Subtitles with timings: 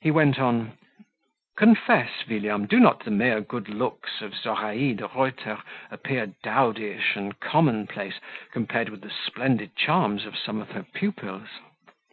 [0.00, 0.78] He went on:
[1.56, 8.20] "Confess, William, do not the mere good looks of Zoraide Reuter appear dowdyish and commonplace
[8.52, 11.48] compared with the splendid charms of some of her pupils?"